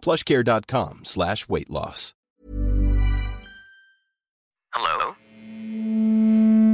[0.00, 2.14] plushcare.com slash weight loss.
[4.70, 5.14] Hello?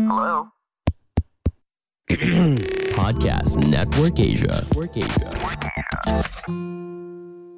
[0.07, 0.33] Hello?
[2.97, 4.63] Podcast Network Asia.
[4.69, 5.29] Network Asia.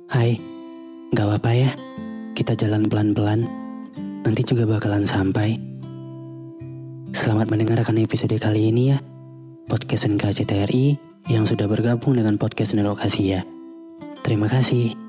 [0.08, 0.38] Hai,
[1.12, 1.70] gak apa-apa ya.
[2.38, 3.44] Kita jalan pelan-pelan.
[4.22, 5.58] Nanti juga bakalan sampai.
[7.12, 8.98] Selamat mendengarkan episode kali ini ya.
[9.66, 10.96] Podcast NKCTRI
[11.28, 13.42] yang sudah bergabung dengan podcast Nelokasi ya.
[14.22, 15.07] Terima kasih.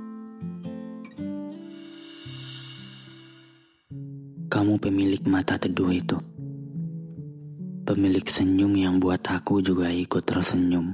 [4.70, 6.14] Kamu pemilik mata teduh itu.
[7.90, 10.94] Pemilik senyum yang buat aku juga ikut tersenyum.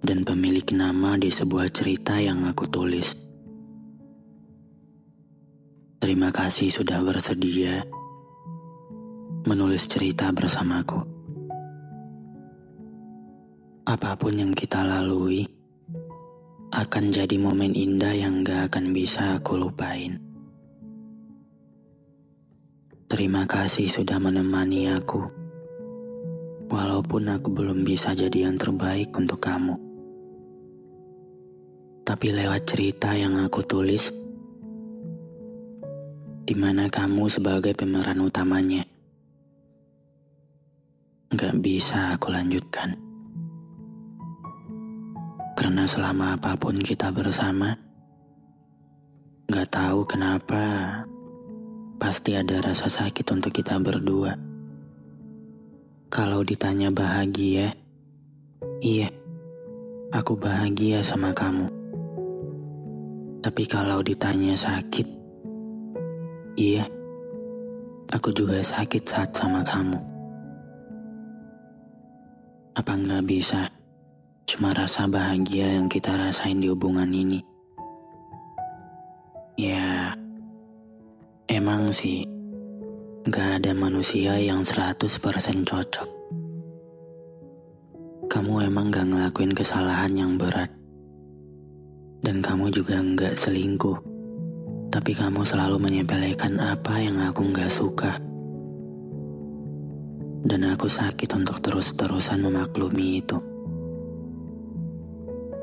[0.00, 3.12] Dan pemilik nama di sebuah cerita yang aku tulis.
[6.00, 7.84] Terima kasih sudah bersedia
[9.44, 11.04] menulis cerita bersamaku.
[13.84, 15.44] Apa pun yang kita lalui
[16.72, 20.25] akan jadi momen indah yang gak akan bisa aku lupain.
[23.16, 25.24] Terima kasih sudah menemani aku.
[26.68, 29.72] Walaupun aku belum bisa jadi yang terbaik untuk kamu.
[32.04, 34.12] Tapi lewat cerita yang aku tulis,
[36.44, 38.84] di mana kamu sebagai pemeran utamanya,
[41.32, 43.00] gak bisa aku lanjutkan.
[45.56, 47.80] Karena selama apa pun kita bersama,
[49.48, 50.60] gak tahu kenapa
[51.96, 54.36] pasti ada rasa sakit untuk kita berdua.
[56.12, 57.72] Kalau ditanya bahagia,
[58.84, 59.08] iya,
[60.12, 61.72] aku bahagia sama kamu.
[63.40, 65.08] Tapi kalau ditanya sakit,
[66.60, 66.84] iya,
[68.12, 69.98] aku juga sakit saat sama kamu.
[72.76, 73.72] Apa nggak bisa
[74.44, 77.40] cuma rasa bahagia yang kita rasain di hubungan ini?
[79.56, 80.12] Ya,
[81.56, 82.20] Emang sih,
[83.32, 85.08] gak ada manusia yang 100%
[85.64, 86.08] cocok.
[88.28, 90.68] Kamu emang gak ngelakuin kesalahan yang berat.
[92.20, 93.96] Dan kamu juga gak selingkuh.
[94.92, 98.20] Tapi kamu selalu menyepelekan apa yang aku gak suka.
[100.44, 103.40] Dan aku sakit untuk terus-terusan memaklumi itu.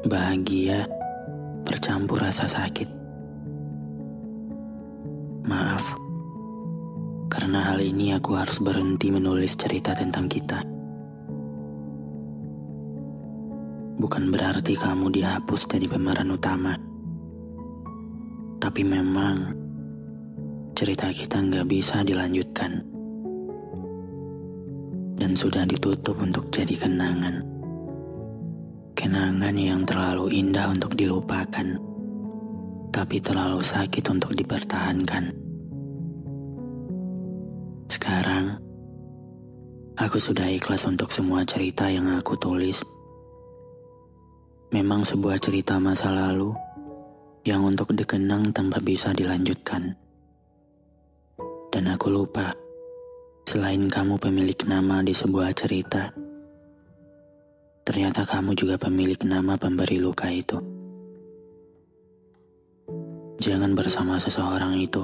[0.10, 0.90] Bahagia
[1.62, 3.03] bercampur rasa sakit.
[5.44, 5.84] Maaf,
[7.28, 10.64] karena hal ini aku harus berhenti menulis cerita tentang kita.
[14.00, 16.80] Bukan berarti kamu dihapus dari pemeran utama.
[18.56, 19.52] Tapi memang
[20.72, 22.80] cerita kita nggak bisa dilanjutkan.
[25.20, 27.44] Dan sudah ditutup untuk jadi kenangan.
[28.96, 31.93] Kenangan yang terlalu indah untuk dilupakan
[32.94, 35.34] tapi terlalu sakit untuk dipertahankan.
[37.90, 38.62] Sekarang,
[39.98, 42.86] aku sudah ikhlas untuk semua cerita yang aku tulis.
[44.70, 46.54] Memang sebuah cerita masa lalu
[47.42, 49.98] yang untuk dikenang tanpa bisa dilanjutkan.
[51.74, 52.54] Dan aku lupa,
[53.50, 56.14] selain kamu pemilik nama di sebuah cerita,
[57.86, 60.73] ternyata kamu juga pemilik nama pemberi luka itu.
[63.44, 65.04] Jangan bersama seseorang itu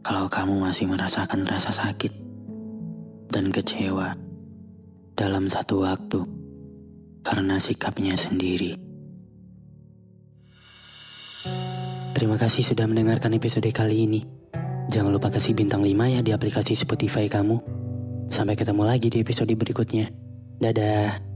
[0.00, 2.08] kalau kamu masih merasakan rasa sakit
[3.28, 4.16] dan kecewa
[5.12, 6.24] dalam satu waktu
[7.20, 8.80] karena sikapnya sendiri.
[12.16, 14.24] Terima kasih sudah mendengarkan episode kali ini.
[14.88, 17.60] Jangan lupa kasih bintang 5 ya di aplikasi Spotify kamu.
[18.32, 20.08] Sampai ketemu lagi di episode berikutnya.
[20.56, 21.35] Dadah.